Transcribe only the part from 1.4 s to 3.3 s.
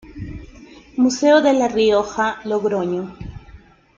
de la Rioja, Logroño.